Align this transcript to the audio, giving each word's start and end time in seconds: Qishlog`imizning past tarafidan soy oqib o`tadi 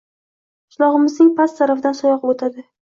Qishlog`imizning 0.71 1.31
past 1.41 1.61
tarafidan 1.63 2.03
soy 2.03 2.19
oqib 2.19 2.35
o`tadi 2.39 2.69